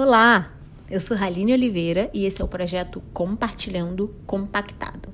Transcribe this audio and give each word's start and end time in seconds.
Olá, 0.00 0.52
eu 0.88 1.00
sou 1.00 1.16
Raline 1.16 1.52
Oliveira 1.52 2.08
e 2.14 2.24
esse 2.24 2.40
é 2.40 2.44
o 2.44 2.46
projeto 2.46 3.02
Compartilhando 3.12 4.14
Compactado. 4.28 5.12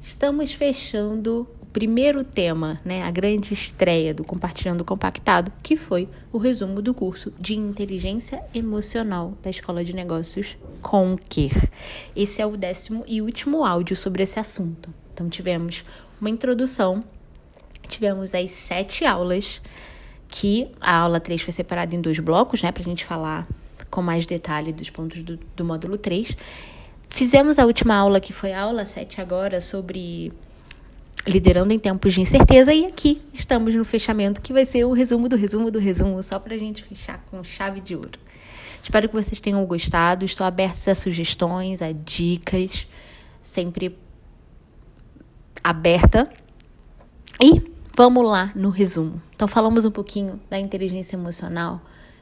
Estamos 0.00 0.52
fechando 0.52 1.48
o 1.60 1.66
primeiro 1.66 2.22
tema, 2.22 2.80
né, 2.84 3.02
a 3.02 3.10
grande 3.10 3.52
estreia 3.52 4.14
do 4.14 4.22
Compartilhando 4.22 4.84
Compactado, 4.84 5.52
que 5.60 5.76
foi 5.76 6.08
o 6.32 6.38
resumo 6.38 6.80
do 6.80 6.94
curso 6.94 7.32
de 7.36 7.56
Inteligência 7.56 8.40
Emocional 8.54 9.36
da 9.42 9.50
Escola 9.50 9.82
de 9.82 9.92
Negócios 9.92 10.56
Conquer. 10.80 11.68
Esse 12.14 12.40
é 12.40 12.46
o 12.46 12.56
décimo 12.56 13.02
e 13.08 13.20
último 13.20 13.64
áudio 13.64 13.96
sobre 13.96 14.22
esse 14.22 14.38
assunto. 14.38 14.94
Então 15.12 15.28
tivemos 15.28 15.84
uma 16.20 16.30
introdução, 16.30 17.02
tivemos 17.88 18.36
as 18.36 18.52
sete 18.52 19.04
aulas 19.04 19.60
que 20.28 20.70
a 20.80 20.94
aula 20.94 21.18
3 21.18 21.42
foi 21.42 21.52
separada 21.52 21.96
em 21.96 22.00
dois 22.00 22.20
blocos, 22.20 22.62
né, 22.62 22.70
para 22.70 22.82
a 22.82 22.84
gente 22.84 23.04
falar 23.04 23.48
com 23.90 24.00
mais 24.00 24.26
detalhe 24.26 24.72
dos 24.72 24.90
pontos 24.90 25.22
do, 25.22 25.38
do 25.56 25.64
módulo 25.64 25.98
3. 25.98 26.36
Fizemos 27.08 27.58
a 27.58 27.66
última 27.66 27.94
aula, 27.94 28.20
que 28.20 28.32
foi 28.32 28.52
a 28.52 28.62
aula 28.62 28.86
7 28.86 29.20
agora, 29.20 29.60
sobre 29.60 30.32
liderando 31.26 31.72
em 31.72 31.78
tempos 31.78 32.14
de 32.14 32.20
incerteza, 32.20 32.72
e 32.72 32.86
aqui 32.86 33.20
estamos 33.32 33.74
no 33.74 33.84
fechamento, 33.84 34.40
que 34.40 34.52
vai 34.52 34.64
ser 34.64 34.84
o 34.84 34.92
resumo 34.92 35.28
do 35.28 35.36
resumo 35.36 35.70
do 35.70 35.78
resumo, 35.78 36.22
só 36.22 36.38
para 36.38 36.54
a 36.54 36.58
gente 36.58 36.82
fechar 36.82 37.22
com 37.30 37.44
chave 37.44 37.80
de 37.80 37.94
ouro. 37.94 38.18
Espero 38.82 39.08
que 39.08 39.14
vocês 39.14 39.40
tenham 39.40 39.64
gostado. 39.66 40.24
Estou 40.24 40.46
aberta 40.46 40.90
a 40.90 40.94
sugestões, 40.94 41.82
a 41.82 41.92
dicas, 41.92 42.86
sempre 43.42 43.96
aberta. 45.62 46.30
E 47.42 47.62
vamos 47.94 48.26
lá 48.26 48.52
no 48.54 48.70
resumo. 48.70 49.20
Então, 49.34 49.46
falamos 49.46 49.84
um 49.84 49.90
pouquinho 49.90 50.40
da 50.48 50.58
inteligência 50.58 51.16
emocional, 51.16 51.80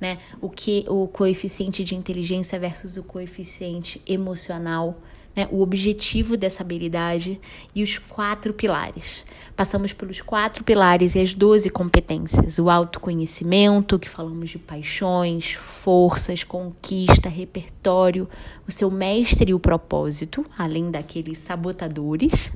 né? 0.00 0.18
O 0.40 0.48
que 0.48 0.84
o 0.88 1.06
coeficiente 1.06 1.84
de 1.84 1.94
inteligência 1.94 2.58
versus 2.58 2.96
o 2.96 3.02
coeficiente 3.02 4.00
emocional, 4.06 4.98
né? 5.36 5.46
O 5.50 5.60
objetivo 5.60 6.36
dessa 6.36 6.62
habilidade 6.62 7.40
e 7.74 7.82
os 7.82 7.98
quatro 7.98 8.52
pilares. 8.52 9.24
Passamos 9.54 9.92
pelos 9.92 10.20
quatro 10.20 10.64
pilares 10.64 11.14
e 11.14 11.20
as 11.20 11.34
doze 11.34 11.70
competências: 11.70 12.58
o 12.58 12.70
autoconhecimento, 12.70 13.98
que 13.98 14.08
falamos 14.08 14.50
de 14.50 14.58
paixões, 14.58 15.52
forças, 15.52 16.42
conquista, 16.42 17.28
repertório, 17.28 18.28
o 18.66 18.72
seu 18.72 18.90
mestre 18.90 19.50
e 19.50 19.54
o 19.54 19.60
propósito, 19.60 20.44
além 20.56 20.90
daqueles 20.90 21.38
sabotadores, 21.38 22.50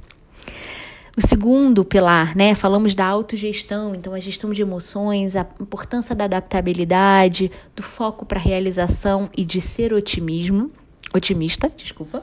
o 1.17 1.21
segundo 1.21 1.85
pilar, 1.85 2.37
né? 2.37 2.55
Falamos 2.55 2.95
da 2.95 3.07
autogestão, 3.07 3.95
então 3.95 4.15
a 4.15 4.21
gestão 4.21 4.53
de 4.53 4.63
emoções, 4.63 5.37
a 5.37 5.47
importância 5.61 6.15
da 6.15 6.25
adaptabilidade, 6.25 7.51
do 7.77 7.83
foco 7.83 8.27
para 8.27 8.41
realização 8.41 9.31
e 9.37 9.45
de 9.45 9.61
ser 9.61 9.93
otimismo, 9.93 10.71
otimista, 11.15 11.71
desculpa. 11.77 12.23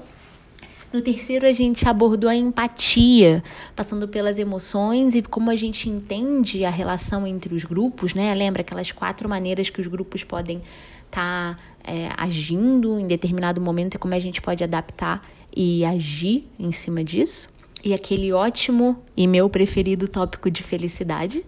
No 0.92 1.02
terceiro, 1.02 1.48
a 1.48 1.54
gente 1.54 1.88
abordou 1.88 2.30
a 2.30 2.36
empatia, 2.36 3.42
passando 3.74 4.10
pelas 4.10 4.38
emoções 4.38 5.16
e 5.16 5.22
como 5.22 5.50
a 5.50 5.56
gente 5.56 5.88
entende 5.88 6.66
a 6.66 6.70
relação 6.70 7.26
entre 7.26 7.56
os 7.56 7.64
grupos, 7.64 8.14
né? 8.14 8.36
Lembra 8.36 8.60
aquelas 8.60 8.92
quatro 8.92 9.30
maneiras 9.30 9.70
que 9.70 9.80
os 9.80 9.88
grupos 9.88 10.26
podem 10.26 10.62
estar 11.06 11.56
tá, 11.56 11.60
é, 11.82 12.10
agindo 12.18 13.00
em 13.00 13.08
determinado 13.08 13.62
momento 13.62 13.96
e 13.96 13.98
como 13.98 14.14
a 14.14 14.20
gente 14.20 14.42
pode 14.42 14.66
adaptar 14.66 15.26
e 15.56 15.86
agir 15.86 16.46
em 16.60 16.74
cima 16.74 17.06
disso 17.06 17.50
e 17.84 17.94
aquele 17.94 18.32
ótimo 18.32 19.04
e 19.16 19.28
meu 19.28 19.50
preferido 19.50 20.08
tópico 20.08 20.50
de 20.50 20.64
felicidade. 20.64 21.46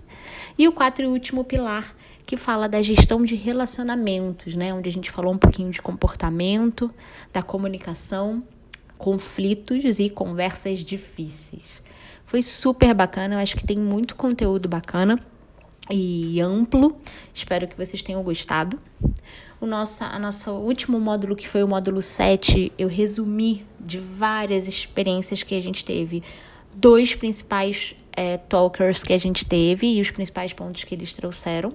E 0.57 0.67
o 0.67 0.71
quatro 0.71 1.05
e 1.05 1.07
último 1.07 1.43
pilar, 1.43 1.95
que 2.25 2.37
fala 2.37 2.67
da 2.67 2.81
gestão 2.81 3.23
de 3.23 3.35
relacionamentos, 3.35 4.55
né? 4.55 4.73
Onde 4.73 4.89
a 4.89 4.91
gente 4.91 5.11
falou 5.11 5.33
um 5.33 5.37
pouquinho 5.37 5.69
de 5.71 5.81
comportamento, 5.81 6.91
da 7.31 7.41
comunicação, 7.41 8.43
conflitos 8.97 9.99
e 9.99 10.09
conversas 10.09 10.79
difíceis. 10.79 11.81
Foi 12.25 12.41
super 12.41 12.93
bacana, 12.93 13.35
eu 13.35 13.39
acho 13.39 13.55
que 13.55 13.65
tem 13.65 13.77
muito 13.77 14.15
conteúdo 14.15 14.67
bacana 14.69 15.19
e 15.89 16.39
amplo. 16.41 16.97
Espero 17.33 17.67
que 17.67 17.75
vocês 17.75 18.01
tenham 18.01 18.23
gostado. 18.23 18.79
O 19.59 19.65
nosso, 19.65 20.03
a 20.03 20.19
nosso 20.19 20.51
último 20.51 20.99
módulo, 20.99 21.35
que 21.35 21.47
foi 21.47 21.63
o 21.63 21.67
módulo 21.67 22.01
7, 22.01 22.71
eu 22.77 22.87
resumi 22.87 23.65
de 23.79 23.97
várias 23.97 24.67
experiências 24.67 25.43
que 25.43 25.55
a 25.55 25.61
gente 25.61 25.85
teve, 25.85 26.23
dois 26.75 27.15
principais 27.15 27.95
é, 28.15 28.37
talkers 28.37 29.03
que 29.03 29.13
a 29.13 29.17
gente 29.17 29.45
teve 29.45 29.87
e 29.87 30.01
os 30.01 30.11
principais 30.11 30.53
pontos 30.53 30.83
que 30.83 30.93
eles 30.93 31.13
trouxeram. 31.13 31.73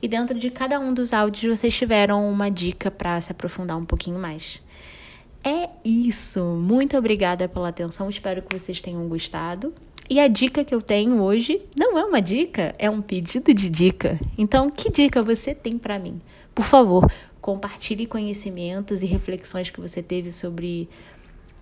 E 0.00 0.08
dentro 0.08 0.38
de 0.38 0.50
cada 0.50 0.78
um 0.80 0.92
dos 0.92 1.12
áudios 1.12 1.58
vocês 1.58 1.74
tiveram 1.74 2.28
uma 2.30 2.50
dica 2.50 2.90
para 2.90 3.20
se 3.20 3.32
aprofundar 3.32 3.76
um 3.76 3.84
pouquinho 3.84 4.18
mais. 4.18 4.60
É 5.44 5.68
isso. 5.84 6.42
Muito 6.42 6.96
obrigada 6.96 7.48
pela 7.48 7.68
atenção. 7.68 8.08
Espero 8.08 8.42
que 8.42 8.58
vocês 8.58 8.80
tenham 8.80 9.06
gostado. 9.08 9.72
E 10.08 10.20
a 10.20 10.28
dica 10.28 10.64
que 10.64 10.74
eu 10.74 10.80
tenho 10.80 11.20
hoje 11.20 11.60
não 11.76 11.98
é 11.98 12.04
uma 12.04 12.22
dica, 12.22 12.74
é 12.78 12.88
um 12.88 13.02
pedido 13.02 13.52
de 13.52 13.68
dica. 13.68 14.20
Então, 14.38 14.70
que 14.70 14.88
dica 14.90 15.20
você 15.20 15.52
tem 15.52 15.76
para 15.76 15.98
mim? 15.98 16.20
Por 16.54 16.64
favor, 16.64 17.10
compartilhe 17.40 18.06
conhecimentos 18.06 19.02
e 19.02 19.06
reflexões 19.06 19.68
que 19.68 19.80
você 19.80 20.00
teve 20.02 20.30
sobre 20.30 20.88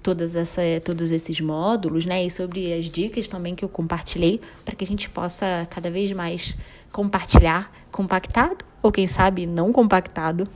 todas 0.02 0.36
essa, 0.36 0.60
todos 0.84 1.10
esses 1.10 1.40
módulos, 1.40 2.04
né? 2.04 2.22
E 2.22 2.30
sobre 2.30 2.70
as 2.74 2.84
dicas 2.84 3.26
também 3.26 3.54
que 3.54 3.64
eu 3.64 3.68
compartilhei, 3.68 4.38
para 4.62 4.76
que 4.76 4.84
a 4.84 4.86
gente 4.86 5.08
possa 5.08 5.66
cada 5.70 5.90
vez 5.90 6.12
mais 6.12 6.54
compartilhar 6.92 7.72
compactado, 7.90 8.62
ou 8.82 8.92
quem 8.92 9.06
sabe 9.06 9.46
não 9.46 9.72
compactado, 9.72 10.46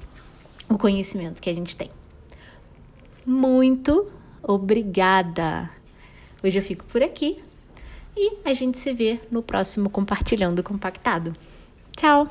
o 0.68 0.76
conhecimento 0.76 1.40
que 1.40 1.48
a 1.48 1.54
gente 1.54 1.74
tem. 1.74 1.90
Muito 3.24 4.10
obrigada! 4.42 5.70
Hoje 6.44 6.58
eu 6.58 6.62
fico 6.62 6.84
por 6.84 7.02
aqui 7.02 7.42
e 8.16 8.38
a 8.44 8.54
gente 8.54 8.78
se 8.78 8.92
vê 8.92 9.20
no 9.30 9.42
próximo 9.42 9.90
Compartilhando 9.90 10.62
Compactado. 10.62 11.32
Tchau! 11.96 12.28